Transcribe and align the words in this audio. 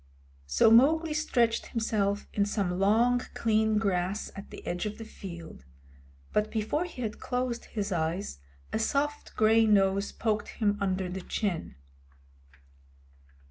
So 0.47 0.71
Mowgli 0.71 1.13
stretched 1.13 1.67
himself 1.67 2.25
in 2.33 2.43
some 2.43 2.79
long, 2.79 3.19
clean 3.35 3.77
grass 3.77 4.31
at 4.35 4.49
the 4.49 4.65
edge 4.65 4.87
of 4.87 4.97
the 4.97 5.05
field, 5.05 5.63
but 6.33 6.49
before 6.49 6.85
he 6.85 7.03
had 7.03 7.19
closed 7.19 7.65
his 7.65 7.91
eyes 7.91 8.39
a 8.73 8.79
soft 8.79 9.35
gray 9.35 9.67
nose 9.67 10.11
poked 10.11 10.47
him 10.47 10.75
under 10.81 11.07
the 11.07 11.21
chin. 11.21 11.75